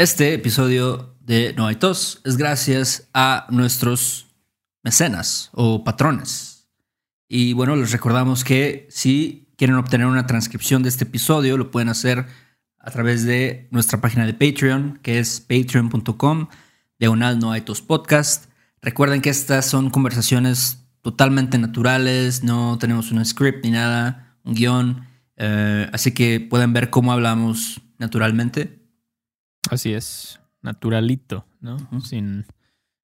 [0.00, 4.28] Este episodio de No hay tos es gracias a nuestros
[4.82, 6.70] mecenas o patrones.
[7.28, 11.90] Y bueno, les recordamos que si quieren obtener una transcripción de este episodio, lo pueden
[11.90, 12.24] hacer
[12.78, 16.48] a través de nuestra página de Patreon, que es patreon.com,
[16.98, 18.46] diagonal No hay tos podcast.
[18.80, 25.06] Recuerden que estas son conversaciones totalmente naturales, no tenemos un script ni nada, un guion,
[25.36, 28.79] eh, así que pueden ver cómo hablamos naturalmente.
[29.68, 31.76] Así es, naturalito, ¿no?
[32.02, 32.46] Sin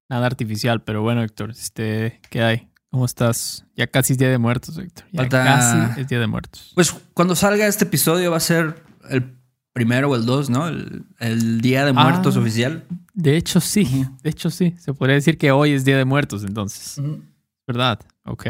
[0.09, 2.69] nada artificial, pero bueno, Héctor, este, ¿qué hay?
[2.91, 3.67] ¿Cómo estás?
[3.77, 5.05] Ya casi es Día de Muertos, Héctor.
[5.13, 6.73] Ya casi es Día de Muertos.
[6.75, 9.37] Pues cuando salga este episodio va a ser el
[9.73, 10.69] primero o el dos, ¿no?
[10.69, 12.41] El, Día de Muertos Ah.
[12.41, 12.85] oficial.
[13.13, 14.07] De hecho, sí.
[14.23, 14.75] De hecho, sí.
[14.79, 17.01] Se podría decir que hoy es Día de Muertos, entonces.
[17.67, 18.01] ¿Verdad?
[18.25, 18.47] Ok.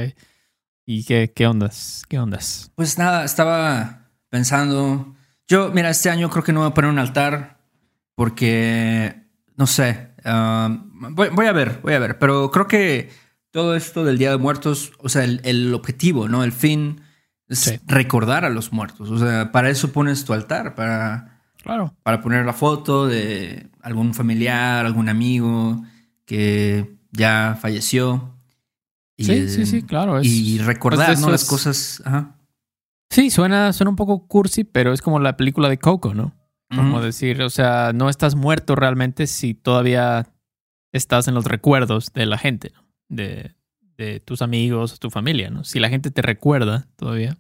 [0.84, 2.04] ¿Y qué, qué ondas?
[2.08, 2.70] ¿Qué ondas?
[2.76, 5.16] Pues nada, estaba pensando.
[5.48, 7.55] Yo, mira, este año creo que no voy a poner un altar
[8.16, 9.22] porque,
[9.56, 13.10] no sé, ah, voy, voy a ver, voy a ver, pero creo que
[13.52, 16.42] todo esto del Día de Muertos, o sea, el, el objetivo, ¿no?
[16.42, 17.00] El fin
[17.48, 17.78] es Sí.
[17.86, 19.10] recordar a los muertos.
[19.10, 21.94] O sea, para eso pones tu altar, para, Claro.
[22.02, 25.82] para poner la foto de algún familiar, algún amigo
[26.24, 28.34] que ya falleció.
[29.18, 30.18] Sí, eh, sí, sí, claro.
[30.18, 31.30] es- y recordar, pues, ¿no?
[31.30, 32.02] Las es- cosas.
[32.04, 32.36] Ajá.
[33.10, 36.34] Sí, suena, suena un poco cursi, pero es como la película de Coco, ¿no?
[36.74, 40.26] Como decir, o sea, no estás muerto realmente si todavía
[40.92, 42.84] estás en los recuerdos de la gente, ¿no?
[43.08, 43.54] De,
[43.96, 45.64] de tus amigos, tu familia, ¿no?
[45.64, 47.36] Si la gente te recuerda todavía,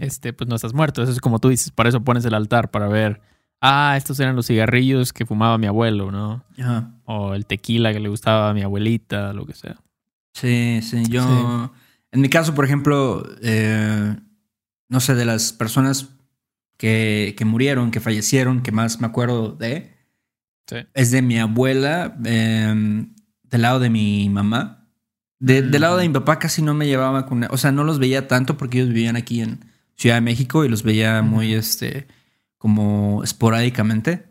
[0.00, 1.02] este, pues no estás muerto.
[1.02, 3.20] Eso es como tú dices, para eso pones el altar, para ver,
[3.60, 6.44] ah, estos eran los cigarrillos que fumaba mi abuelo, ¿no?
[6.58, 6.92] Ajá.
[7.04, 9.76] O el tequila que le gustaba a mi abuelita, lo que sea.
[10.34, 11.04] Sí, sí.
[11.08, 11.72] Yo,
[12.10, 14.16] en mi caso, por ejemplo, eh,
[14.88, 16.10] no sé, de las personas
[16.82, 19.92] que, que murieron, que fallecieron, que más me acuerdo de,
[20.66, 20.76] Sí.
[20.94, 23.04] es de mi abuela, eh,
[23.44, 24.88] del lado de mi mamá.
[25.38, 27.44] De- Del lado de mi papá casi no me llevaba con...
[27.50, 29.64] O sea, no los veía tanto porque ellos vivían aquí en
[29.94, 32.08] Ciudad de México y los veía muy, este,
[32.58, 34.24] como esporádicamente.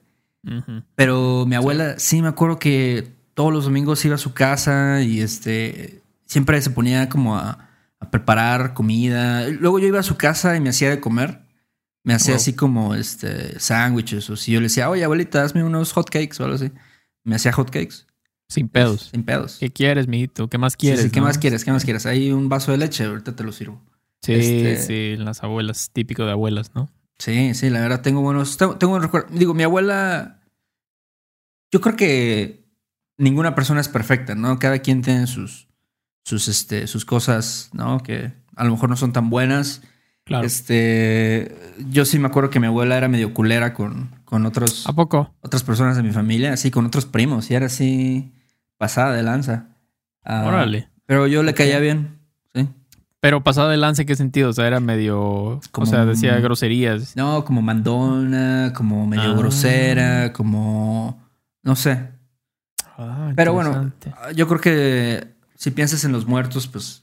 [0.95, 2.21] Pero mi abuela, sí.
[2.21, 7.07] me acuerdo que todos los domingos iba a su casa y este siempre se ponía
[7.07, 9.47] como a, a preparar comida.
[9.47, 11.43] Luego yo iba a su casa y me hacía de comer.
[12.03, 12.41] Me hacía Wow.
[12.41, 16.45] así como este sándwiches o si yo le decía, oye abuelita, hazme unos hotcakes o
[16.45, 16.71] algo así.
[17.23, 18.07] Me hacía hotcakes.
[18.49, 19.09] Sin pedos.
[19.13, 19.57] Sin pedos.
[19.59, 20.49] ¿Qué quieres, mijito?
[20.49, 21.03] ¿Qué más quieres?
[21.03, 21.27] sí, ¿Qué no?
[21.27, 21.63] más quieres?
[21.63, 22.05] ¿Qué más quieres?
[22.05, 23.81] Hay un vaso de leche, ahorita te lo sirvo.
[24.23, 26.89] Sí, Este- sí, las abuelas, típico de abuelas, ¿no?
[27.19, 28.57] Sí, sí, la verdad tengo buenos.
[28.57, 29.31] Tengo, tengo buenos recuerdos.
[29.37, 30.41] Digo, mi abuela.
[31.71, 32.65] Yo creo que
[33.17, 34.57] ninguna persona es perfecta, ¿no?
[34.59, 35.67] Cada quien tiene sus,
[36.25, 38.01] sus, este, sus cosas, ¿no?
[38.03, 39.81] Que a lo mejor no son tan buenas.
[40.31, 40.45] Claro.
[40.45, 41.55] Este.
[41.89, 45.33] Yo sí me acuerdo que mi abuela era medio culera con, con otros, ¿A poco?
[45.41, 48.31] otras personas de mi familia, así con otros primos, y era así
[48.77, 49.67] pasada de lanza.
[50.23, 50.89] Ah, Órale.
[51.05, 52.19] Pero yo le caía bien,
[52.53, 52.67] sí.
[53.19, 54.49] Pero pasado de lance, ¿qué sentido?
[54.49, 55.59] O sea, era medio.
[55.71, 57.15] Como o sea, decía groserías.
[57.15, 59.35] No, como mandona, como medio Ah.
[59.35, 61.21] grosera, como.
[61.63, 62.09] No sé.
[62.97, 63.91] Ah, Pero bueno,
[64.35, 67.01] yo creo que si piensas en los muertos, pues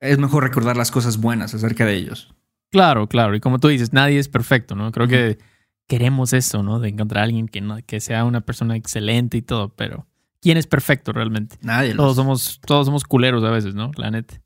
[0.00, 2.34] es mejor recordar las cosas buenas acerca de ellos.
[2.72, 3.36] Claro, claro.
[3.36, 4.90] Y como tú dices, nadie es perfecto, ¿no?
[4.90, 5.38] Creo que
[5.86, 6.80] queremos eso, ¿no?
[6.80, 10.06] De encontrar a alguien que, no, que sea una persona excelente y todo, pero
[10.40, 11.56] ¿quién es perfecto realmente?
[11.60, 11.94] Nadie.
[11.94, 13.90] Todos los- somos, todos somos culeros a veces, ¿no?
[13.96, 14.40] La neta.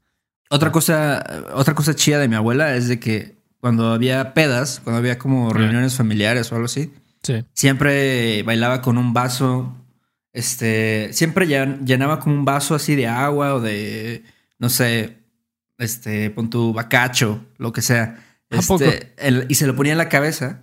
[0.50, 4.98] Otra cosa, otra cosa chida de mi abuela es de que cuando había pedas, cuando
[4.98, 7.44] había como reuniones familiares o algo así, Sí.
[7.52, 9.72] siempre bailaba con un vaso.
[10.32, 14.22] Este, siempre llen- llenaba como un vaso así de agua o de,
[14.58, 15.16] no sé,
[15.78, 18.22] este, pon tu bacacho, lo que sea.
[18.50, 18.84] ¿A poco?
[18.84, 20.62] Este, el- y se lo ponía en la cabeza.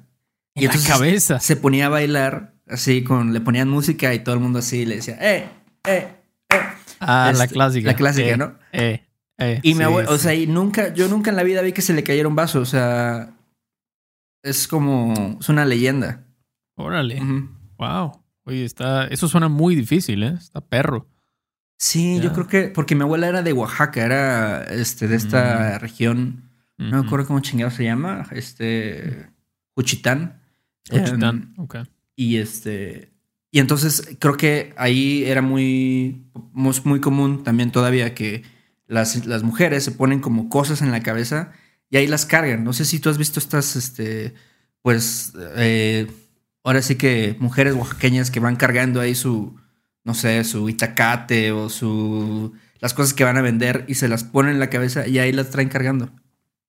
[0.55, 1.39] En la cabeza.
[1.39, 4.95] Se ponía a bailar así con, le ponían música y todo el mundo así le
[4.97, 5.49] decía, eh,
[5.85, 6.07] eh,
[6.49, 6.59] eh.
[6.99, 7.87] Ah, la Este, clásica.
[7.91, 8.55] La clásica, Eh, ¿no?
[8.71, 9.03] Eh,
[9.39, 11.73] eh, Y mi sí, abuelo, o sea, y nunca, yo nunca en la vida vi
[11.73, 13.35] que se le cayera un vaso, o sea,
[14.43, 16.23] es como, es una leyenda.
[16.75, 17.21] Órale.
[17.77, 18.23] Wow.
[18.45, 19.07] Oye, está.
[19.07, 20.33] Eso suena muy difícil, ¿eh?
[20.37, 21.07] Está perro.
[21.85, 26.49] Sí, yo creo que, porque mi abuela era de Oaxaca, era, este, de esta región,
[26.77, 29.27] no me acuerdo cómo chingado se llama, este,
[29.75, 30.41] Juchitán.
[30.89, 31.53] Juchitán.
[31.57, 31.79] Em, ok.
[32.15, 33.11] y este,
[33.51, 38.43] y entonces creo que ahí era muy, muy, muy común también todavía que
[38.87, 41.51] las, las mujeres se ponen como cosas en la cabeza
[41.89, 42.63] y ahí las cargan.
[42.63, 44.35] No sé si tú has visto estas, este,
[44.81, 46.07] pues, eh,
[46.63, 49.59] ahora sí que mujeres oaxaqueñas que van cargando ahí su,
[50.03, 54.23] no sé, su itacate o su, las cosas que van a vender y se las
[54.23, 56.09] ponen en la cabeza y ahí las traen cargando.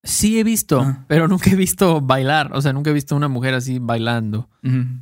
[0.02, 1.04] Sí he visto, Ah.
[1.08, 2.50] pero nunca he visto bailar.
[2.54, 4.50] O sea, nunca he visto una mujer así bailando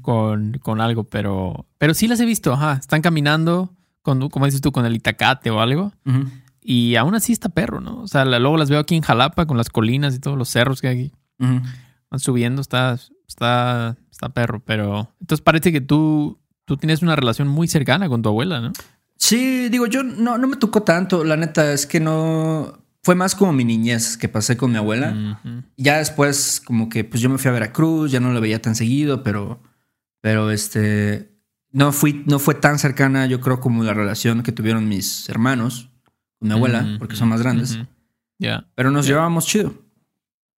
[0.00, 2.52] con, con algo, pero, pero sí las he visto.
[2.52, 2.74] Ajá.
[2.74, 5.92] Están caminando, con, como dices tú, con el itacate o algo.
[6.60, 8.02] Y aún así está perro, ¿no?
[8.02, 10.48] O sea, la- luego las veo aquí en Jalapa con las colinas y todos los
[10.48, 11.12] cerros que hay aquí.
[11.38, 12.96] Van subiendo, está,
[13.26, 14.62] está, está perro.
[14.64, 16.38] Pero entonces parece que tú,
[16.72, 18.72] tú tienes una relación muy cercana con tu abuela, ¿no?
[19.16, 22.78] Sí, digo, yo no, no me tocó tanto, la neta, es que no...
[23.04, 25.40] Fue más como mi niñez que pasé con mi abuela.
[25.76, 28.76] Ya después, como que pues yo me fui a Veracruz, ya no la veía tan
[28.76, 29.60] seguido, pero,
[30.20, 31.32] pero este,
[31.72, 35.90] no fui, no fue tan cercana, yo creo, como la relación que tuvieron mis hermanos
[36.38, 37.76] con mi abuela, porque son más grandes.
[38.38, 39.74] Ya, Pero nos llevábamos chido.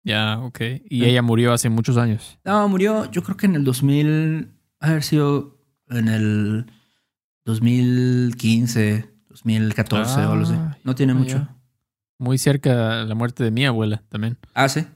[0.02, 0.60] ya, ok.
[0.90, 2.38] Y ella murió hace muchos años.
[2.44, 4.50] No, murió, yo creo que en el 2000,
[4.80, 5.53] a haber sido
[5.90, 6.66] en el
[7.44, 10.54] 2015, 2014 o algo así.
[10.56, 11.36] Ah, No tiene ah, mucho.
[11.38, 11.54] ya.
[12.18, 14.38] Muy cerca la muerte de mi abuela también.
[14.54, 14.86] Ah, sí.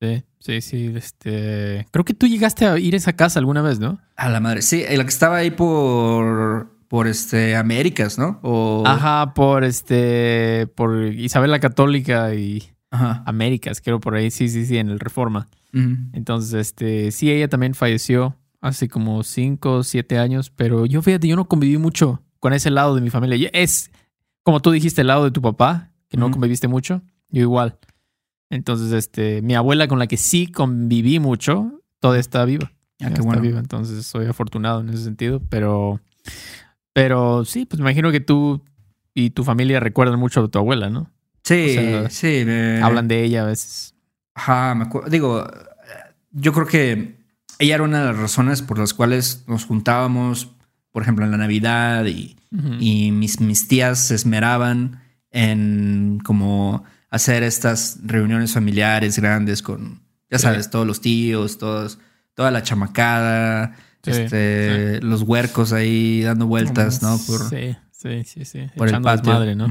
[0.00, 0.92] Sí, sí, sí.
[0.94, 3.98] Este, creo que tú llegaste a ir a esa casa alguna vez, ¿no?
[4.16, 4.62] A la madre.
[4.62, 8.38] Sí, la que estaba ahí por, por este, Américas, ¿no?
[8.42, 13.24] O, Ajá, por este, por Isabel la Católica y Ajá.
[13.26, 15.48] Américas, creo por ahí, sí, sí, sí, en el Reforma.
[15.72, 21.28] Entonces, este, sí, ella también falleció hace como cinco o siete años, pero yo fíjate,
[21.28, 23.50] yo no conviví mucho con ese lado de mi familia.
[23.52, 23.90] Es
[24.42, 27.78] como tú dijiste, el lado de tu papá, que no conviviste mucho, yo igual.
[28.50, 32.72] Entonces, este, mi abuela con la que sí conviví mucho, todavía está viva.
[33.00, 33.42] Ah, qué está bueno.
[33.42, 36.00] viva, entonces soy afortunado en ese sentido, pero,
[36.92, 38.62] pero sí, pues me imagino que tú
[39.14, 41.10] y tu familia recuerdan mucho a tu abuela, ¿no?
[41.44, 42.42] Sí, O sea, sí.
[42.44, 43.94] me- Hablan de ella a veces.
[44.34, 45.10] Ajá, me acuerdo.
[45.10, 45.46] Digo,
[46.32, 47.17] yo creo que
[47.58, 50.50] ella era una de las razones por las cuales nos juntábamos,
[50.92, 52.36] por ejemplo, en la Navidad y,
[53.12, 60.00] mis, mis tías se esmeraban en como hacer estas reuniones familiares grandes con,
[60.30, 60.42] ya Sí.
[60.44, 61.98] sabes, todos los tíos, todos,
[62.34, 67.18] toda la chamacada, Sí, este, los huercos ahí dando vueltas, ¿no?
[67.26, 68.60] Por, sí, sí, sí, sí.
[68.76, 69.32] por el patio.
[69.32, 69.66] desmadre, ¿no?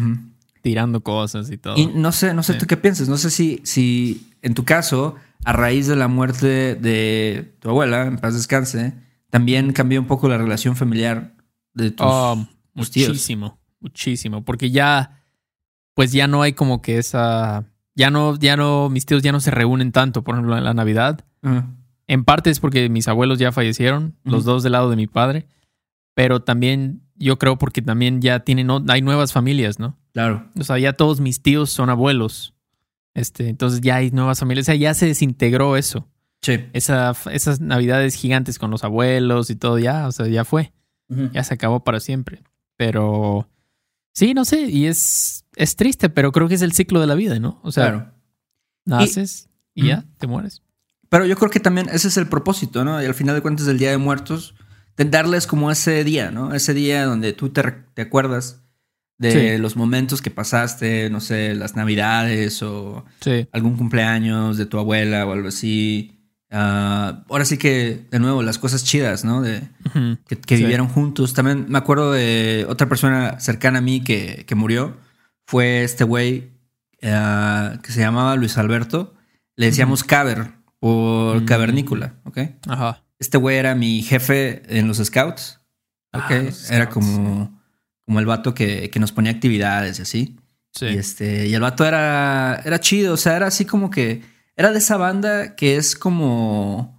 [0.68, 1.78] Tirando cosas y todo.
[1.78, 2.60] Y no sé, no sé Sí.
[2.60, 3.08] tú qué piensas.
[3.08, 5.16] No sé si, si en tu caso,
[5.46, 8.94] a raíz de la muerte de tu abuela, en paz descanse,
[9.30, 11.34] también cambió un poco la relación familiar
[11.74, 13.08] de tus, Oh, tus tíos.
[13.10, 14.44] muchísimo, muchísimo.
[14.44, 15.24] Porque ya,
[15.94, 17.64] pues ya no hay como que esa.
[17.96, 20.74] Ya no, ya no, mis tíos ya no se reúnen tanto, por ejemplo, en la
[20.74, 21.24] Navidad.
[22.08, 25.48] En parte es porque mis abuelos ya fallecieron, los dos del lado de mi padre.
[26.14, 29.98] Pero también yo creo porque también ya tienen, hay nuevas familias, ¿no?
[30.18, 30.50] Claro.
[30.60, 32.56] O sea, ya todos mis tíos son abuelos.
[33.14, 34.64] Este, entonces ya hay nuevas familias.
[34.64, 36.08] O sea, ya se desintegró eso.
[36.42, 36.60] Sí.
[36.74, 40.74] Esa, esas navidades gigantes con los abuelos y todo, ya, o sea, ya fue.
[41.08, 42.42] Ya se acabó para siempre.
[42.78, 43.48] Pero
[44.12, 47.14] sí, no sé, y es, es triste, pero creo que es el ciclo de la
[47.14, 47.60] vida, ¿no?
[47.62, 48.12] O sea, Claro.
[48.86, 50.64] naces y, ya, te mueres.
[51.10, 53.00] Pero yo creo que también ese es el propósito, ¿no?
[53.04, 54.56] Y al final de cuentas del Día de Muertos,
[54.96, 56.56] de darles como ese día, ¿no?
[56.56, 57.62] Ese día donde tú te,
[57.94, 58.64] te acuerdas
[59.18, 59.62] de Sí.
[59.62, 65.26] los momentos que pasaste, no sé, las navidades o Sí, algún cumpleaños de tu abuela
[65.26, 66.14] o algo así.
[66.52, 69.42] Ah, ahora sí que, de nuevo, las cosas chidas, ¿no?
[69.42, 69.62] De,
[70.28, 70.64] que, que Sí.
[70.64, 71.34] vivieron juntos.
[71.34, 74.98] También me acuerdo de otra persona cercana a mí que, que murió.
[75.46, 76.52] Fue este güey
[77.04, 79.14] ah, que se llamaba Luis Alberto.
[79.56, 81.46] Le decíamos Caber por Mm.
[81.46, 82.38] cavernícola, ¿ok?
[82.68, 83.04] Ajá.
[83.20, 85.60] Este güey era mi jefe en los scouts.
[86.14, 86.24] ¿ok?
[86.30, 86.94] Ah, los era scouts.
[86.94, 87.57] como,
[88.08, 90.38] como el vato que, que nos ponía actividades y así.
[90.72, 90.86] Sí.
[90.86, 94.22] Y este, y el vato era, era chido, o sea, era así como que,
[94.56, 96.98] era de esa banda que es como,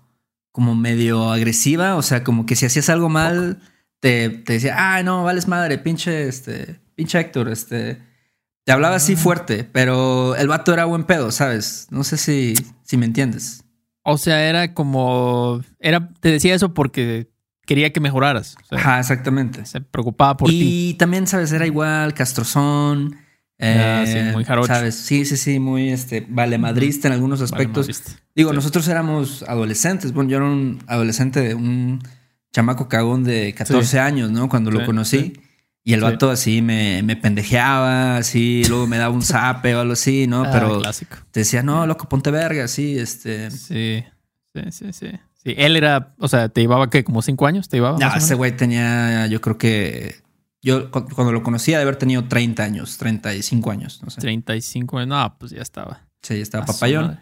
[0.52, 3.58] como medio agresiva, o sea, como que si hacías algo mal,
[4.00, 7.98] te, te decía, ah, no, vales madre, pinche, este, pinche Héctor, este,
[8.64, 9.16] te hablaba así Ah.
[9.16, 11.86] fuerte, pero el vato era buen pedo, ¿sabes?
[11.90, 13.64] No sé si, si me entiendes.
[14.02, 15.62] O sea, era como.
[15.80, 17.28] Era, te decía eso porque
[17.68, 18.56] quería que mejoraras.
[18.64, 19.64] O sea, Ajá, exactamente.
[19.66, 20.88] se preocupaba por ti.
[20.90, 21.52] y también, ¿sabes?
[21.52, 23.16] Era igual, castrozón.
[23.60, 24.68] Ah, sí, eh, muy jarocho.
[24.68, 24.94] ¿Sabes?
[24.94, 27.86] Sí, sí, sí, muy este, valemadrista en algunos aspectos.
[28.34, 28.56] Digo, Sí.
[28.56, 30.12] nosotros éramos adolescentes.
[30.12, 32.00] Bueno, yo era un adolescente, un
[32.52, 34.48] chamaco cagón de 14 años, ¿no?
[34.48, 35.34] Cuando lo conocí.
[35.84, 39.92] Y el vato así me, me pendejeaba, así, luego me daba un zape o algo
[39.94, 40.44] así, ¿no?
[40.44, 41.16] Ah, Pero clásico.
[41.30, 43.50] te decía, no, loco, ponte verga, así, este.
[43.50, 44.04] Sí,
[44.54, 45.06] sí, sí, sí.
[45.48, 47.04] Sí, él era, o sea, ¿te llevaba qué?
[47.04, 47.68] ¿Como cinco años?
[47.68, 47.98] ¿Te llevaba?
[47.98, 50.16] No, ese güey tenía, yo creo que.
[50.60, 54.20] Yo cu- cuando lo conocía, de haber tenido 30 años, 35 años, no sé.
[54.20, 55.08] 35 años.
[55.08, 56.02] No, pues ya estaba.
[56.22, 57.20] Sí, estaba A su papayón.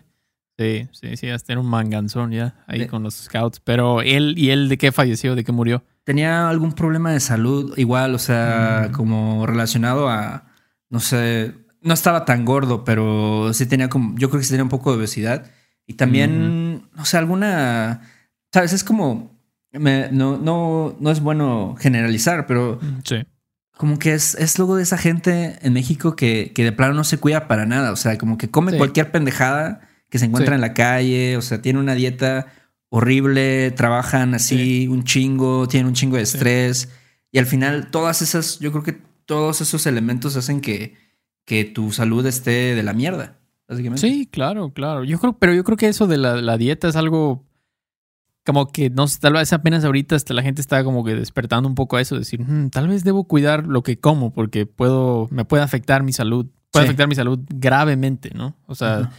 [0.58, 3.60] Sí, sí, sí, hasta era un manganzón ya ahí De- con los scouts.
[3.60, 5.34] Pero él, ¿y él de qué falleció?
[5.34, 5.84] ¿De qué murió?
[6.04, 8.92] Tenía algún problema de salud, igual, o sea, Mm.
[8.92, 10.46] como relacionado a,
[10.88, 14.64] no sé, no estaba tan gordo, pero sí tenía como, yo creo que sí tenía
[14.64, 15.44] un poco de obesidad.
[15.86, 18.00] Y también, o sea, alguna,
[18.56, 19.38] sabes, es como,
[19.72, 23.16] no, no, no es bueno generalizar, pero Sí.
[23.76, 27.04] como que es, es luego de esa gente en México que, que de plano no
[27.04, 27.92] se cuida para nada.
[27.92, 28.78] O sea, como que come Sí.
[28.78, 30.56] cualquier pendejada que se encuentra Sí.
[30.56, 31.36] en la calle.
[31.36, 32.46] O sea, tiene una dieta
[32.88, 36.88] horrible, trabajan así un chingo, tienen un chingo de estrés.
[37.30, 38.96] Y al final, todas esas, yo creo que
[39.26, 40.94] todos esos elementos hacen que,
[41.44, 43.36] que tu salud esté de la mierda,
[43.68, 44.00] básicamente.
[44.08, 45.04] Sí, claro, claro.
[45.04, 47.44] Yo creo, pero yo creo que eso de la, la dieta es algo
[48.46, 51.68] como que no sé, tal vez apenas ahorita hasta la gente está como que despertando
[51.68, 55.26] un poco a eso, decir, "Mm, tal vez debo cuidar lo que como porque puedo,
[55.30, 56.88] me puede afectar mi salud, puede Sí.
[56.90, 58.54] afectar mi salud gravemente, ¿no?
[58.66, 59.10] O sea,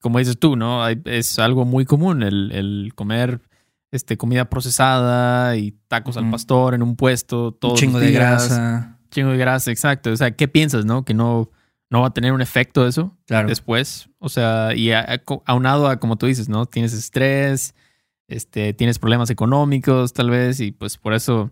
[0.00, 0.84] como dices tú, ¿no?
[0.84, 3.40] Hay- es algo muy común el, el comer
[3.92, 8.98] este, comida procesada y tacos al pastor en un puesto, todo chingo de grasa.
[9.10, 10.10] Chingo de grasa, exacto.
[10.10, 11.04] O sea, ¿qué piensas, no?
[11.04, 11.50] Que no,
[11.88, 13.48] no va a tener un efecto eso Claro.
[13.48, 14.10] después.
[14.18, 16.66] O sea, y a- a- aunado a, como tú dices, ¿no?
[16.66, 17.74] Tienes estrés,
[18.28, 21.50] este, tienes problemas económicos, tal vez, y pues por eso,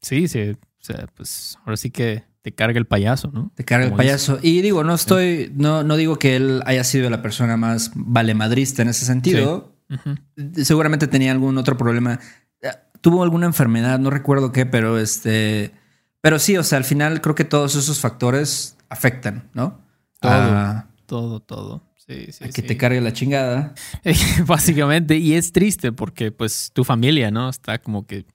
[0.00, 3.50] sí, sí, o sea, pues ahora sí que te carga el payaso, ¿no?
[3.54, 4.38] Te carga el payaso.
[4.40, 8.82] Y digo, no estoy, no, no digo que él haya sido la persona más valemadrista
[8.82, 9.74] en ese sentido.
[9.90, 10.14] Ujú.
[10.62, 12.20] Seguramente tenía algún otro problema.
[12.62, 12.68] Eh,
[13.00, 15.72] Tuvo alguna enfermedad, no recuerdo qué, pero este.
[16.20, 19.80] Pero sí, o sea, al final creo que todos esos factores afectan, ¿no?
[20.20, 20.32] Todo.
[20.32, 21.82] A, Todo, todo.
[22.08, 22.44] Sí, sí.
[22.44, 22.62] a que sí.
[22.62, 23.74] te cargue la chingada.
[24.46, 27.48] Básicamente, y es triste porque pues tu familia, ¿no?
[27.48, 28.26] Está como que,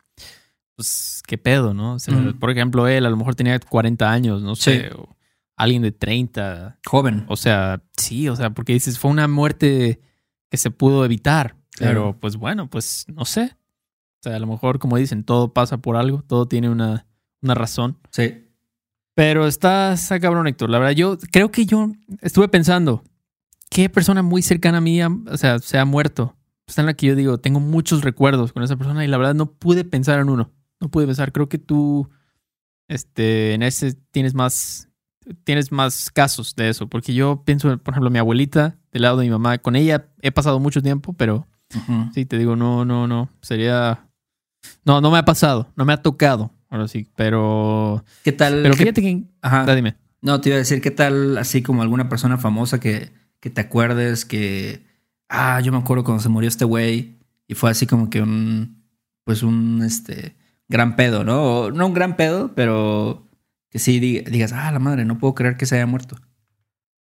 [0.75, 1.93] pues, qué pedo, ¿no?
[1.95, 2.37] O sea, Ujú.
[2.37, 5.15] Por ejemplo, él a lo mejor tenía 40 años, no sé, o
[5.55, 6.79] alguien de 30.
[6.85, 7.25] Joven.
[7.27, 10.01] O sea, sí, o sea, porque dices, fue una muerte
[10.49, 13.55] que se pudo evitar, pero pues bueno, pues no sé.
[14.19, 17.07] O sea, a lo mejor, como dicen, todo pasa por algo, todo tiene una,
[17.41, 17.97] una razón.
[18.11, 18.47] Sí.
[19.15, 20.69] Pero está, está cabrón, Héctor.
[20.69, 23.03] La verdad, yo creo que yo estuve pensando,
[23.71, 26.35] ¿qué persona muy cercana a mí, o sea, se ha muerto?
[26.67, 29.33] Está en la que yo digo, tengo muchos recuerdos con esa persona y la verdad
[29.33, 30.51] no pude pensar en uno.
[30.79, 31.31] No pude pensar.
[31.31, 32.09] Creo que tú,
[32.87, 34.89] este, en ese tienes más,
[35.43, 36.87] tienes más casos de eso.
[36.87, 40.31] Porque yo pienso, por ejemplo, mi abuelita, del lado de mi mamá, con ella he
[40.31, 41.47] pasado mucho tiempo, pero
[42.13, 43.29] sí, te digo, no, no, no.
[43.41, 44.07] Sería,
[44.85, 46.51] no, no me ha pasado, no me ha tocado.
[46.69, 48.61] Ahora sí, pero, ¿Qué tal?
[48.63, 49.75] pero fíjate que, Ajá.
[49.75, 49.97] Dime.
[50.21, 53.11] No, te iba a decir, ¿qué tal así como alguna persona famosa que,
[53.41, 54.85] que te acuerdes que,
[55.27, 57.17] ah, yo me acuerdo cuando se murió este güey
[57.47, 58.81] y fue así como que un,
[59.25, 60.37] pues un, este,
[60.69, 61.43] gran pedo, ¿no?
[61.43, 63.27] O, no un gran pedo, pero
[63.69, 66.15] que sí di- digas, ah, la madre, no puedo creer que se haya muerto.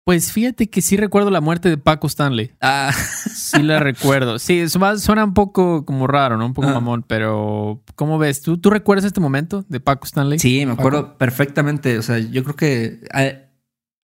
[0.05, 2.53] Pues fíjate que sí recuerdo la muerte de Paco Stanley.
[2.61, 4.39] Ah, Sí la recuerdo.
[4.39, 6.47] Sí, su- suena un poco como raro, ¿no?
[6.47, 6.73] Un poco Ah.
[6.75, 8.41] mamón, pero ¿cómo ves?
[8.41, 10.39] ¿Tú, ¿Tú recuerdas este momento de Paco Stanley?
[10.39, 11.19] sí, me acuerdo Paco.
[11.19, 11.99] perfectamente.
[11.99, 13.31] O sea, yo creo que ah,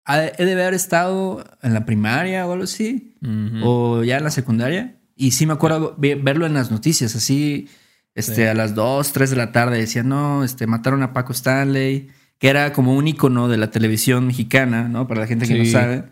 [0.08, 3.14] he de haber estado en la primaria o algo así.
[3.22, 3.60] Ujú.
[3.64, 4.96] o ya en la secundaria.
[5.16, 7.68] Y sí me acuerdo ve- verlo en las noticias, así,
[8.14, 8.42] este, Sí.
[8.42, 12.08] a las 2, 3 de la tarde, decían, no, este, mataron a Paco Stanley,
[12.38, 15.08] que era como un icono de la televisión mexicana, ¿no?
[15.08, 15.70] Para la gente que no Sí.
[15.72, 16.04] sabe.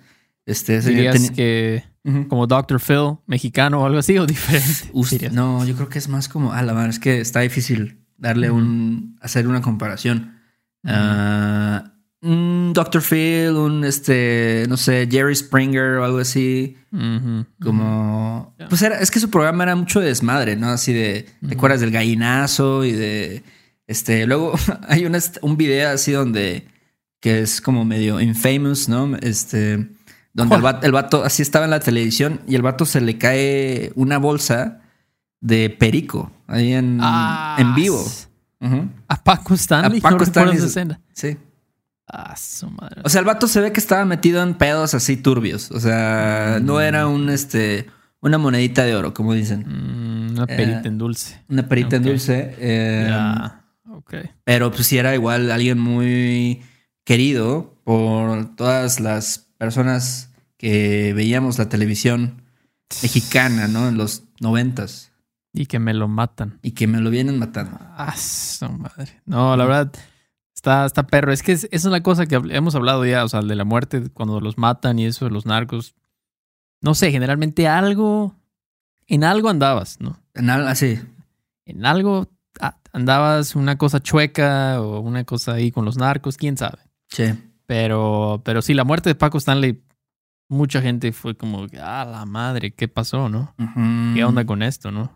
[0.46, 2.28] Este, ¿Dirías teni- que Ujú.
[2.28, 2.80] como Dr.
[2.80, 4.66] Phil, mexicano o algo así o diferente?
[4.94, 7.98] Ust- no, yo creo que es más como, ah, la madre, es que está difícil
[8.16, 8.58] darle Ujú.
[8.58, 10.40] un, hacer una comparación.
[10.82, 10.94] Ujú.
[12.24, 13.02] Un Dr.
[13.02, 16.76] Phil, un, este, no sé, Jerry Springer o algo así.
[17.62, 18.54] Como.
[18.68, 20.68] Pues era, es que su programa era mucho de desmadre, ¿no?
[20.70, 21.26] Así de.
[21.40, 21.54] ¿Te Ujú.
[21.56, 22.84] acuerdas del gallinazo?
[22.84, 23.42] Y de.
[23.86, 24.26] Este.
[24.26, 24.54] Luego
[24.88, 26.66] hay un, est- un video así donde.
[27.20, 29.16] Que es como medio infamous, ¿no?
[29.20, 29.88] Este.
[30.32, 33.18] Donde el vato, el vato así estaba en la televisión y el vato se le
[33.18, 34.80] cae una bolsa
[35.40, 38.04] de perico ahí en, Ah, en vivo.
[39.08, 39.98] A Paco Stanley.
[40.00, 40.56] A Paco no recuerdo Stanley.
[40.56, 41.00] esa escena.
[41.12, 41.36] Sí.
[42.06, 43.00] Ah, su madre.
[43.04, 45.70] O sea, el vato se ve que estaba metido en pedos así turbios.
[45.70, 47.86] O sea, no era un este.
[48.20, 49.64] Una monedita de oro, como dicen.
[49.66, 51.42] Mm, una eh, perita en dulce.
[51.48, 52.54] Una perita en dulce.
[52.58, 53.64] eh, Ya.
[53.90, 54.14] Ok.
[54.44, 56.62] Pero pues sí era igual alguien muy
[57.04, 62.42] querido por todas las personas que veíamos la televisión
[63.02, 63.88] mexicana, ¿no?
[63.88, 65.10] En los noventas.
[65.52, 66.58] Y que me lo matan.
[66.62, 67.78] Y que me lo vienen matando.
[67.96, 69.20] Ah, su madre.
[69.26, 69.92] No, la verdad,
[70.64, 71.30] está, está perro.
[71.30, 73.64] Es que es- esa es la cosa que hemos hablado ya, o sea, de la
[73.64, 75.94] muerte, cuando los matan y eso, los narcos.
[76.80, 78.34] No sé, generalmente algo,
[79.06, 80.18] en algo andabas, ¿no?
[80.34, 80.98] En al- así.
[81.66, 82.28] En algo
[82.60, 86.78] ah, andabas una cosa chueca o una cosa ahí con los narcos, quién sabe.
[87.08, 87.24] Sí.
[87.66, 89.82] Pero, pero sí, la muerte de Paco Stanley,
[90.48, 93.54] mucha gente fue como, ah, la madre, ¿qué pasó, no?
[94.14, 95.10] ¿Qué onda con esto, no?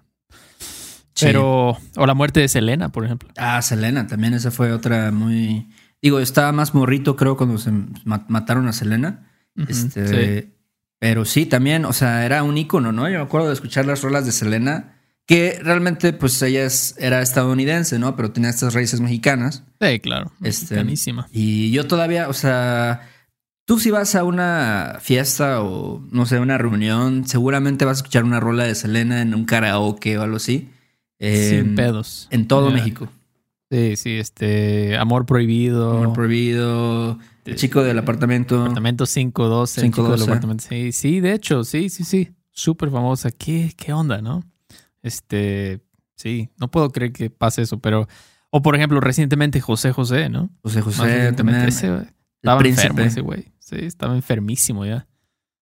[1.19, 1.27] Sí.
[1.27, 3.29] Pero, o la muerte de Selena, por ejemplo.
[3.37, 5.69] Ah, Selena, también esa fue otra muy.
[6.01, 7.73] Digo, estaba más morrito, creo, cuando se
[8.05, 9.29] ma- mataron a Selena.
[9.57, 10.53] Ujú, Este, sí.
[11.01, 13.09] Pero sí, también, o sea, era un ícono, ¿no?
[13.09, 14.95] Yo me acuerdo de escuchar las rolas de Selena,
[15.27, 18.15] que realmente, pues ella es, era estadounidense, ¿no?
[18.15, 19.65] Pero tenía estas raíces mexicanas.
[19.81, 20.31] Sí, claro.
[20.43, 21.27] Este, Mexicanísima.
[21.33, 23.03] Y yo todavía, o sea,
[23.65, 28.23] tú si vas a una fiesta o, no sé, una reunión, seguramente vas a escuchar
[28.25, 30.71] una rola de Selena en un karaoke o algo así.
[31.19, 32.29] Eh, Sin pedos.
[32.31, 32.71] En todo.
[32.71, 33.09] México.
[33.71, 34.97] Sí, sí, este.
[34.97, 35.99] Amor prohibido.
[35.99, 38.63] Amor prohibido, el chico del apartamento.
[38.63, 39.81] Apartamento 512.
[39.81, 40.31] el chico del 512.
[40.31, 40.65] apartamento.
[40.69, 42.31] Sí, sí, de hecho, sí, sí, sí.
[42.51, 43.31] Súper famosa.
[43.31, 44.43] ¿Qué, ¿Qué onda, no?
[45.03, 45.81] Este.
[46.17, 48.09] Sí, no puedo creer que pase eso, pero.
[48.51, 50.51] O por ejemplo, recientemente José José, ¿no?
[50.63, 51.69] José Más José recientemente también.
[51.69, 52.07] ese, güey,
[52.41, 53.53] estaba enfermo ese güey.
[53.59, 55.07] Sí, estaba enfermísimo ya.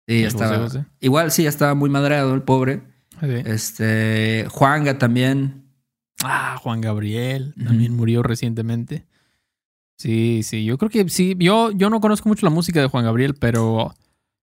[0.06, 0.58] Sí, ya José estaba.
[0.58, 0.84] José.
[1.00, 2.82] Igual sí, ya estaba muy madreado el pobre.
[3.20, 3.26] Sí.
[3.44, 5.64] Este, Juanga también.
[6.22, 9.06] Ah, Juan Gabriel también murió recientemente.
[9.96, 11.36] Sí, sí, yo creo que sí.
[11.38, 13.94] Yo, yo no conozco mucho la música de Juan Gabriel, pero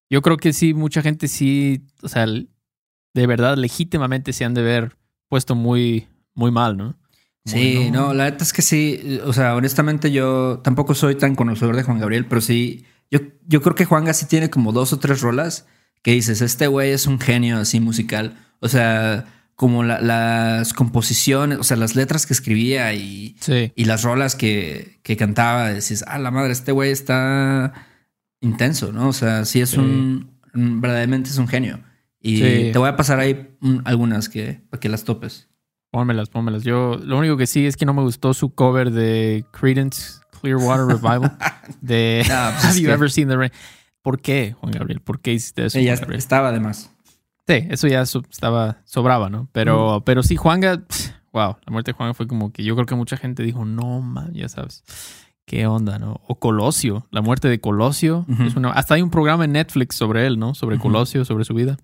[0.10, 4.62] yo creo que sí, mucha gente sí, o sea, de verdad, legítimamente se han de
[4.62, 4.98] ver
[5.28, 6.98] puesto muy, muy mal, ¿no?
[7.46, 9.20] Sí, no, la neta es que sí.
[9.26, 13.62] O sea, honestamente yo tampoco soy tan conocedor de Juan Gabriel, pero sí, yo, yo
[13.62, 15.66] creo que Juanga sí tiene como dos o tres rolas
[16.04, 18.38] que dices, este güey es un genio así musical.
[18.62, 19.26] O sea,
[19.56, 24.36] como la- las composiciones, o sea, las letras que escribía y, Sí, y las rolas
[24.36, 27.74] que, que cantaba, decís, ah, la madre, este güey está
[28.42, 29.10] intenso, ¿no?
[29.10, 29.78] O sea, sí es Sí.
[29.80, 31.80] un, verdaderamente es un genio.
[32.20, 32.70] Y Sí.
[32.72, 33.50] te voy a pasar ahí
[33.84, 35.48] algunas que, para que las topes.
[35.94, 36.64] pónmelas, pónmelas.
[36.64, 40.86] Yo, lo único que sí es que no me gustó su cover de Credence Clearwater
[40.86, 41.38] Revival.
[41.82, 43.52] de Ah, pues Have You que- Ever Seen the Rain?
[44.02, 45.02] ¿Por qué, Juan Gabriel?
[45.02, 45.78] ¿Por qué hiciste eso?
[45.78, 46.91] Ella estaba además.
[47.60, 49.50] Sí, eso ya so- estaba, sobraba, ¿no?
[49.52, 50.84] Pero, pero sí, Juanga,
[51.34, 54.02] wow, la muerte de Juanga fue como que yo creo que mucha gente dijo, no,
[54.02, 54.84] man, ya sabes,
[55.46, 56.22] qué onda, ¿no?
[56.28, 58.26] O Colosio, la muerte de Colosio.
[58.46, 60.54] Es una- hasta hay un programa en Netflix sobre él, ¿no?
[60.56, 60.80] Sobre.
[60.80, 61.78] Colosio, sobre su vida.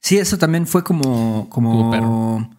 [0.00, 2.50] Sí, eso también fue como, como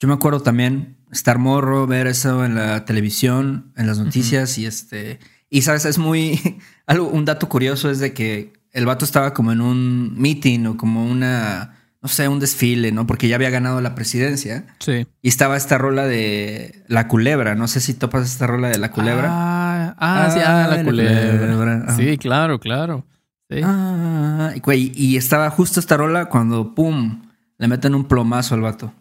[0.00, 4.66] yo me acuerdo también estar morro, ver eso en la televisión, en las noticias y
[4.66, 5.18] este
[5.50, 6.40] y sabes es muy
[6.86, 10.76] algo un dato curioso es de que el vato estaba como en un meeting o
[10.76, 13.06] como una no sé un desfile, ¿no?
[13.06, 15.06] Porque ya había ganado la presidencia Sí.
[15.22, 18.90] y estaba esta rola de la culebra, no sé si topas esta rola de la
[18.90, 19.28] culebra.
[19.30, 21.96] Ah, ah, sí, ah, Ah, la la culebra.
[21.96, 23.04] Sí, claro, claro.
[23.50, 23.60] Sí.
[23.64, 27.22] Ah, y, güey, y estaba justo esta rola cuando pum
[27.58, 28.92] le meten un plomazo al vato.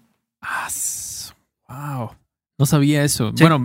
[0.41, 0.67] Ah,
[1.99, 2.11] wow.
[2.57, 3.31] No sabía eso.
[3.35, 3.43] Sí.
[3.43, 3.63] Bueno,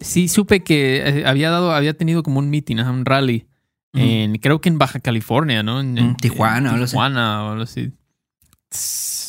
[0.00, 3.46] sí supe que eh, había dado, había tenido como un meeting, un rally.
[3.96, 5.80] En, creo que en Baja California, ¿no?
[5.80, 6.92] En, en- Tijuana, en algo así.
[6.92, 7.92] Tijuana o algo así.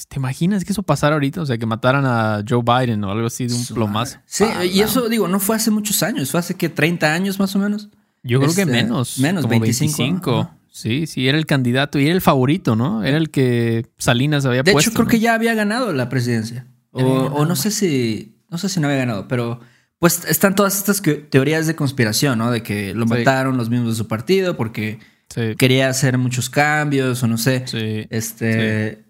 [0.10, 1.42] ¿Te imaginas que eso pasara ahorita?
[1.42, 4.16] O sea, que mataran a Joe Biden o algo así de un Su plomazo.
[4.18, 4.24] madre.
[4.28, 7.40] Sí, Ah, y eso digo, no fue hace muchos años, fue hace que 30 años
[7.40, 7.90] más o menos.
[8.24, 9.20] Yo creo que este, menos.
[9.20, 10.40] menos, como 25, 25.
[10.40, 10.58] ajá.
[10.72, 13.04] Sí, sí, era el candidato y era el favorito, ¿no?
[13.04, 14.90] Era el que Salinas había De puesto.
[14.90, 15.10] hecho, creo ¿no?
[15.12, 16.68] que ya había ganado la presidencia.
[16.92, 19.60] O, o no sé si, no sé si no había ganado, pero
[20.00, 22.52] pues están todas estas que- teorías de conspiración, ¿no?
[22.52, 23.10] De que lo Sí.
[23.10, 25.00] mataron los mismos de su partido porque
[25.34, 27.64] Sí, quería hacer muchos cambios o no sé.
[27.68, 29.05] sí, Este,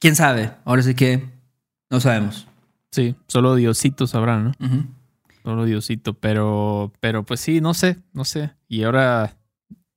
[0.00, 0.52] quién sabe.
[0.64, 1.24] Ahora sí que
[1.90, 2.46] no sabemos.
[2.90, 3.14] sí.
[3.28, 4.52] Solo Diosito sabrá, ¿no?
[5.42, 8.52] Solo Diosito, pero, pero pues sí, no sé, no sé.
[8.68, 9.36] Y ahora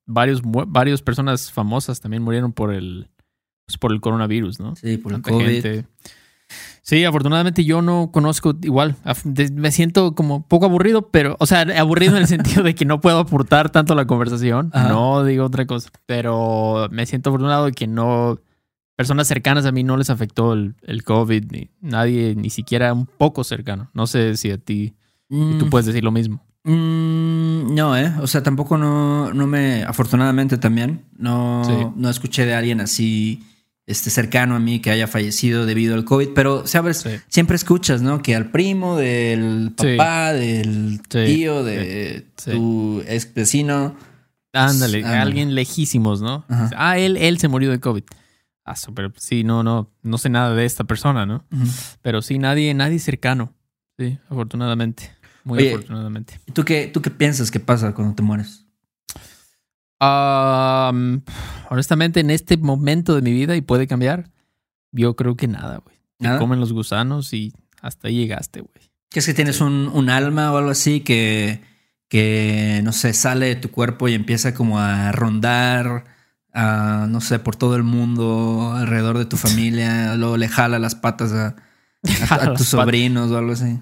[0.06, 3.10] varios, varias personas famosas también murieron por el,
[3.66, 4.76] pues, por el coronavirus, ¿no?
[4.76, 5.62] Sí, por el Tanta COVID.
[5.62, 5.86] gente.
[6.82, 8.96] Sí, afortunadamente yo no conozco igual.
[9.54, 13.00] Me siento como poco aburrido, pero, o sea, aburrido en el sentido de que no
[13.00, 14.72] puedo aportar tanto a la conversación.
[14.74, 14.90] Ajá.
[14.90, 18.40] No digo otra cosa, pero me siento afortunado de que no,
[19.00, 23.06] personas cercanas a mí no les afectó el, el COVID, ni nadie, ni siquiera un
[23.06, 23.90] poco cercano.
[23.94, 24.94] No sé si a ti
[25.30, 26.44] Mm, tú puedes decir lo mismo.
[26.66, 28.12] mm, no, ¿eh?
[28.20, 29.84] O sea, tampoco no, no me...
[29.84, 31.72] Afortunadamente también, no, Sí.
[31.96, 33.42] no escuché de alguien así
[33.88, 36.98] este, cercano a mí que haya fallecido debido al COVID, pero, ¿sabes?
[36.98, 37.12] Sí.
[37.30, 38.22] Siempre escuchas, ¿no?
[38.22, 39.96] Que al primo, del Sí.
[39.98, 43.96] papá, del tío, de tu ex vecino.
[44.52, 46.44] Ándale, alguien lejísimos, ¿no?
[46.50, 46.70] Ajá.
[46.76, 48.04] Ah, él, él se murió de COVID.
[48.70, 51.44] Ah, pero sí, no, no, no sé nada de esta persona, ¿no?
[52.04, 53.56] Pero sí, nadie, nadie cercano.
[53.98, 55.12] Sí, afortunadamente.
[55.44, 56.40] Muy Oye, afortunadamente.
[56.46, 58.68] ¿Y ¿Tú qué, ¿Tú qué piensas que pasa cuando te mueres?
[60.00, 61.24] Am,
[61.72, 64.30] honestamente, en este momento de mi vida, y puede cambiar,
[64.92, 65.98] yo creo que nada, güey.
[66.20, 68.92] Te comen los gusanos y hasta ahí llegaste, güey.
[69.10, 71.64] ¿Que es que tienes un, un alma o algo así que,
[72.08, 76.19] que, no sé, sale de tu cuerpo y empieza como a rondar,
[76.54, 80.96] a, no sé, por todo el mundo, alrededor de tu familia, luego le jala las
[80.96, 81.54] patas a, a-
[82.06, 82.66] tus patas.
[82.68, 83.80] sobrinos o algo así?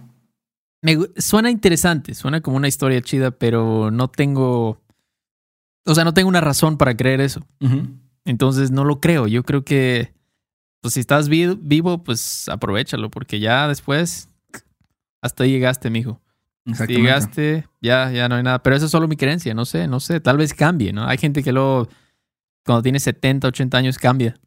[0.81, 4.79] Me suena interesante, suena como una historia chida, pero no tengo.
[5.85, 7.45] o sea, no tengo una razón para creer eso.
[8.25, 9.25] Entonces no lo creo.
[9.27, 10.13] Yo creo que,
[10.81, 14.29] pues si estás vi- vivo, pues aprovechalo, porque ya después,
[15.21, 16.21] hasta ahí llegaste, mijo.
[16.73, 18.61] Si llegaste, ya, ya no hay nada.
[18.61, 20.19] Pero eso es solo mi creencia, no sé, no sé.
[20.19, 21.07] Tal vez cambie, ¿no?
[21.07, 21.87] Hay gente que luego,
[22.67, 24.39] cuando tiene 70, 80 años, cambia,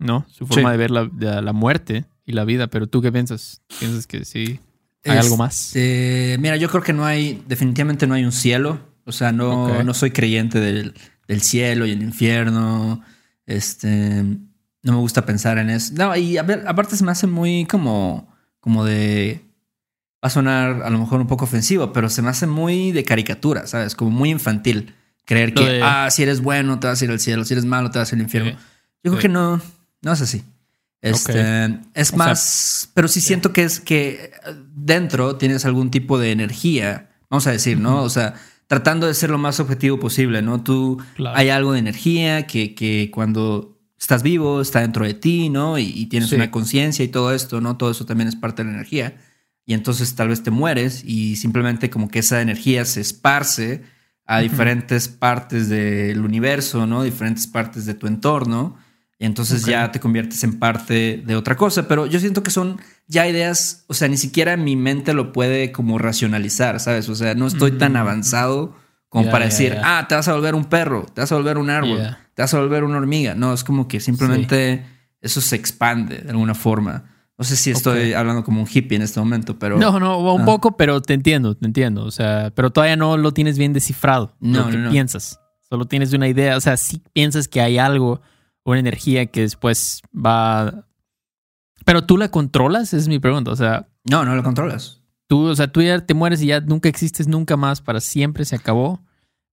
[0.00, 0.26] ¿no?
[0.28, 0.72] Su forma Sí.
[0.72, 2.66] de ver la, de la muerte y la vida.
[2.66, 3.62] Pero tú qué piensas?
[3.78, 4.58] ¿Piensas que sí?
[5.04, 5.68] ¿Hay algo más?
[5.68, 8.80] Este, mira, yo creo que no hay, definitivamente no hay un cielo.
[9.04, 10.94] O sea, no, no soy creyente del,
[11.28, 13.02] del cielo y el infierno.
[13.46, 14.22] Este,
[14.82, 15.92] no me gusta pensar en eso.
[15.96, 19.44] No, y a ver, aparte se me hace muy como, como de,
[20.24, 23.04] va a sonar a lo mejor un poco ofensivo, pero se me hace muy de
[23.04, 23.94] caricatura, ¿sabes?
[23.94, 24.94] Como muy infantil.
[25.26, 27.64] Creer que, de- ah, si eres bueno te vas a ir al cielo, si eres
[27.66, 28.52] malo te vas al infierno.
[28.52, 28.56] Sí.
[29.04, 29.60] Yo creo que no,
[30.02, 30.42] no es así.
[31.02, 36.18] Este, Es O más, pero sí siento que es que eh, dentro tienes algún tipo
[36.18, 38.02] de energía, vamos a decir, ¿no?
[38.02, 38.34] O sea,
[38.66, 40.62] tratando de ser lo más objetivo posible, ¿no?
[40.62, 41.36] Tú Claro.
[41.36, 45.78] hay algo de energía que, que cuando estás vivo está dentro de ti, ¿no?
[45.78, 46.34] Y, y tienes Sí.
[46.34, 47.76] una conciencia y todo esto, ¿no?
[47.76, 49.16] Todo eso también es parte de la energía.
[49.64, 53.82] Y entonces tal vez te mueres y simplemente como que esa energía se esparce
[54.26, 57.02] a diferentes partes del universo, ¿no?
[57.02, 58.76] Diferentes partes de tu entorno.
[59.18, 61.88] Y entonces ya te conviertes en parte de otra cosa.
[61.88, 65.72] Pero yo siento que son ya ideas, o sea, ni siquiera mi mente lo puede
[65.72, 67.08] como racionalizar, ¿sabes?
[67.08, 68.76] O sea, no estoy tan avanzado
[69.08, 71.70] como para decir, ah, te vas a volver un perro, te vas a volver un
[71.70, 73.34] árbol, te vas a volver una hormiga.
[73.34, 74.84] No, es como que simplemente
[75.22, 77.15] eso se expande de alguna forma.
[77.38, 78.16] No sé si estoy Ok.
[78.16, 79.78] hablando como un hippie en este momento, pero...
[79.78, 80.44] No, no, un Ah.
[80.46, 82.04] poco, pero te entiendo, te entiendo.
[82.04, 84.34] O sea, pero todavía no lo tienes bien descifrado.
[84.40, 84.90] No, lo que no, no.
[84.90, 85.38] piensas.
[85.68, 86.56] Solo tienes una idea.
[86.56, 88.20] O sea, sí piensas que hay algo,
[88.64, 90.86] una energía que después va.
[91.84, 93.50] Pero tú la controlas, Esa es mi pregunta.
[93.50, 95.02] O sea, No, no lo controlas.
[95.28, 98.44] tú, o sea, tú ya te mueres y ya nunca existes nunca más, para siempre
[98.44, 99.02] se acabó.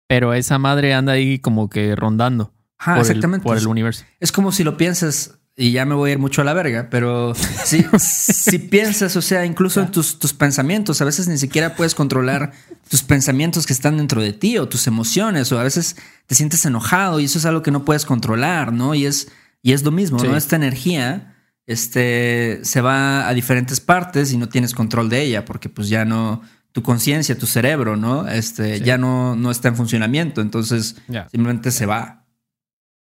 [0.06, 3.44] Pero esa madre anda ahí como que rondando Ajá, por, el, exactamente.
[3.44, 4.04] por el universo.
[4.20, 6.88] Es como si lo piensas, y ya me voy a ir mucho a la verga,
[6.90, 11.76] pero si, si piensas, o sea, incluso en tus, tus pensamientos, a veces ni siquiera
[11.76, 12.52] puedes controlar
[12.88, 16.64] tus pensamientos que están dentro de ti o tus emociones, o a veces te sientes
[16.64, 18.94] enojado y eso es algo que no puedes controlar, ¿no?
[18.94, 19.28] Y es,
[19.62, 20.26] y es lo mismo, Sí.
[20.28, 20.36] ¿no?
[20.36, 21.36] Esta energía
[21.66, 26.04] este, se va a diferentes partes y no tienes control de ella porque pues ya
[26.04, 28.26] no, tu conciencia, tu cerebro, ¿no?
[28.28, 28.84] Este, Sí.
[28.84, 30.96] ya no, no está en funcionamiento, entonces
[31.30, 32.21] simplemente se va.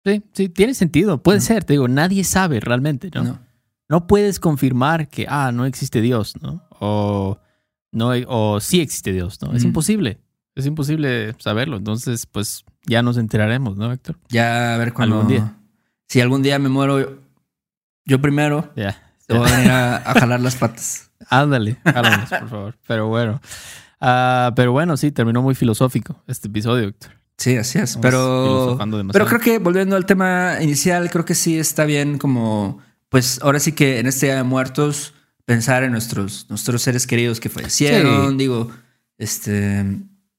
[0.04, 1.22] Sí, sí, tiene sentido.
[1.22, 1.44] Puede No.
[1.44, 3.24] ser, te digo, nadie sabe realmente, ¿no?
[3.24, 3.38] ¿no?
[3.88, 6.62] no puedes confirmar que, ah, no existe Dios, ¿no?
[6.80, 7.38] O,
[7.92, 9.52] no, o sí existe Dios, ¿no?
[9.54, 10.18] Es imposible.
[10.54, 11.76] Es imposible saberlo.
[11.76, 14.18] Entonces, pues ya nos enteraremos, ¿no, Héctor?
[14.28, 15.16] Ya a ver cuando.
[15.16, 15.56] Algún día.
[16.08, 17.18] Si algún día me muero
[18.06, 21.10] yo, primero, te voy a venir a, a jalar las patas.
[21.30, 22.78] Ándale, háblanos, por favor.
[22.86, 23.40] Pero bueno.
[24.00, 27.12] Ah, pero bueno, sí, terminó muy filosófico este episodio, Héctor.
[27.36, 27.98] Sí, así es.
[28.00, 28.78] Pero,
[29.12, 33.58] pero creo que volviendo al tema inicial, creo que sí está bien como, pues ahora
[33.58, 38.30] sí que en este Día de Muertos pensar en nuestros, nuestros seres queridos que fallecieron.
[38.30, 38.36] Sí.
[38.36, 38.70] Digo,
[39.18, 39.84] este,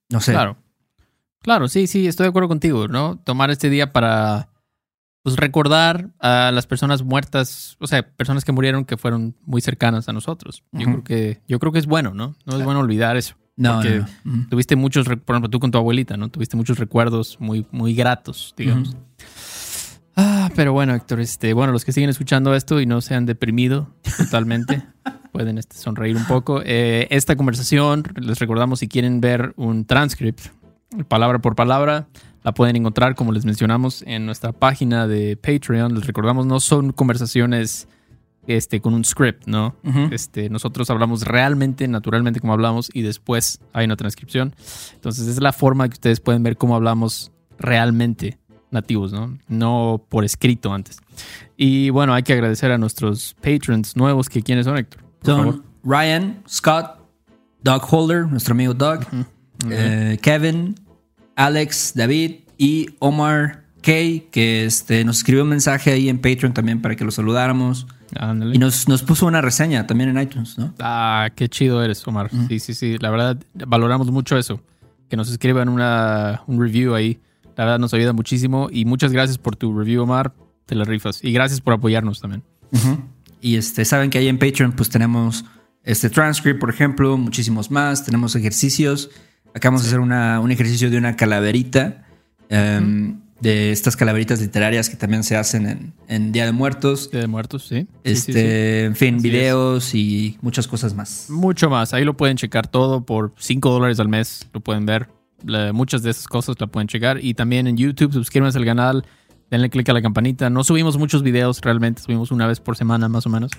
[0.08, 0.32] no sé.
[0.32, 0.56] Claro.
[1.42, 3.18] Claro, sí, sí, estoy de acuerdo contigo, ¿no?
[3.18, 4.48] Tomar este día para
[5.22, 10.08] pues recordar a las personas muertas, o sea, personas que murieron que fueron muy cercanas
[10.08, 10.64] a nosotros.
[10.72, 12.36] Yo creo que yo creo que es bueno, ¿no?
[12.46, 13.36] No es bueno olvidar eso.
[13.56, 14.32] No, porque no, no.
[14.32, 14.48] Ujú.
[14.50, 16.28] Tuviste muchos, por ejemplo, tú con tu abuelita, ¿no?
[16.28, 18.96] Tuviste muchos recuerdos muy muy gratos, digamos.
[20.18, 23.26] Ah, pero bueno, Héctor, este, bueno, los que siguen escuchando esto y no se han
[23.26, 24.82] deprimido totalmente,
[25.32, 26.62] pueden este, sonreír un poco.
[26.64, 30.46] Eh, esta conversación, les recordamos si quieren ver un transcript,
[31.08, 32.08] palabra por palabra,
[32.44, 35.94] la pueden encontrar, como les mencionamos, en nuestra página de Patreon.
[35.94, 37.88] Les recordamos, no son conversaciones
[38.46, 39.76] este, con un script, ¿no?
[39.84, 40.08] Ujú.
[40.10, 44.54] Este, nosotros hablamos realmente, naturalmente como hablamos y después hay una transcripción.
[44.94, 48.38] Entonces es la forma que ustedes pueden ver cómo hablamos realmente
[48.70, 49.38] nativos, ¿no?
[49.48, 50.98] No por escrito antes.
[51.56, 55.02] Y bueno, hay que agradecer a nuestros patrons nuevos, que quiénes son, Héctor.
[55.20, 55.54] Por favor.
[55.54, 56.98] Son Ryan, Scott,
[57.62, 59.00] Doug Holder, nuestro amigo Doug,
[59.70, 60.74] eh, Kevin,
[61.36, 63.92] Alex, David y Omar K,
[64.30, 67.86] que este, nos escribió un mensaje ahí en Patreon también para que lo saludáramos.
[68.18, 68.54] Ándale.
[68.54, 70.72] Y nos, nos puso una reseña también en iTunes, ¿no?
[70.78, 72.30] Ah, qué chido eres, Omar.
[72.48, 72.96] Sí, sí, sí.
[73.00, 74.60] La verdad, valoramos mucho eso.
[75.08, 77.18] Que nos escriban una, un review ahí.
[77.56, 78.68] La verdad, nos ayuda muchísimo.
[78.70, 80.32] Y muchas gracias por tu review, Omar.
[80.66, 81.22] Te la rifas.
[81.24, 82.42] Y gracias por apoyarnos también.
[83.40, 85.44] Y este, saben que ahí en Patreon pues tenemos
[85.84, 89.10] este transcript, por ejemplo, muchísimos más, tenemos ejercicios.
[89.54, 92.04] Acabamos de hacer una- un ejercicio de una calaverita,
[92.48, 97.10] em, de estas calaveritas literarias que también se hacen en, en Día de Muertos.
[97.10, 97.86] Día de muertos, sí.
[98.02, 98.84] Este, sí, sí.
[98.86, 99.32] en fin, Así es.
[99.32, 101.26] videos y muchas cosas más.
[101.28, 101.92] Mucho más.
[101.92, 104.48] Ahí lo pueden checar todo por 5 dólares al mes.
[104.54, 105.08] Lo pueden ver.
[105.44, 107.22] La- muchas de esas cosas la pueden checar.
[107.22, 109.04] Y también en YouTube, suscríbanse al canal,
[109.50, 110.48] denle click a la campanita.
[110.48, 113.50] No subimos muchos videos realmente, subimos una vez por semana más o menos.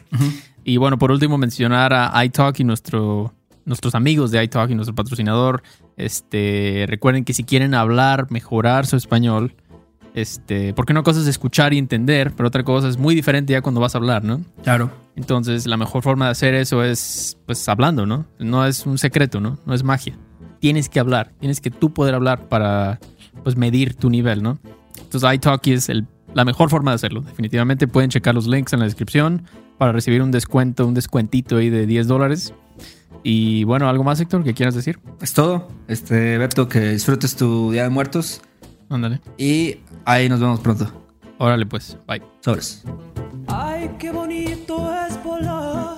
[0.63, 3.32] Y bueno, por último, mencionar a iTalk y nuestro,
[3.63, 5.62] nuestros amigos de iTalk y nuestro patrocinador.
[5.98, 9.54] Este, recuerden que si quieren hablar, mejorar su español,
[10.22, 13.62] este, porque una cosa es escuchar y entender, pero otra cosa es muy diferente ya
[13.62, 14.42] cuando vas a hablar, ¿no?
[14.64, 14.92] Claro.
[15.16, 18.26] Entonces, la mejor forma de hacer eso es, pues, hablando, ¿no?
[18.40, 19.60] No es un secreto, ¿no?
[19.68, 20.18] No es magia.
[20.60, 23.00] Tienes que hablar, tienes que tú poder hablar para,
[23.44, 24.58] pues, medir tu nivel, ¿no?
[25.00, 27.22] Entonces, iTalki es el- la mejor forma de hacerlo.
[27.22, 29.44] Definitivamente pueden checar los links en la descripción
[29.78, 32.56] para recibir un descuento, un descuentito ahí de 10 dólares.
[33.24, 35.00] Y bueno, ¿algo más, Héctor, que quieras decir?
[35.22, 35.68] Es todo.
[35.88, 38.42] Este, Beto, que disfrutes tu Día de Muertos.
[38.89, 39.21] Ándale.
[39.38, 40.91] Y ahí nos vemos pronto.
[41.38, 41.97] Órale, pues.
[42.08, 42.21] Bye.
[42.39, 42.84] Sobres.
[43.47, 45.97] Ay, qué bonito es volar